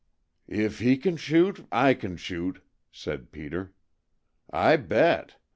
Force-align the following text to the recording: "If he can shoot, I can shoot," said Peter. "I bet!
"If 0.47 0.79
he 0.79 0.97
can 0.97 1.15
shoot, 1.15 1.67
I 1.71 1.93
can 1.93 2.17
shoot," 2.17 2.63
said 2.91 3.31
Peter. 3.31 3.75
"I 4.49 4.75
bet! 4.77 5.35